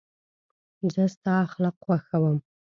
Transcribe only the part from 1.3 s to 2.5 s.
اخلاق خوښوم.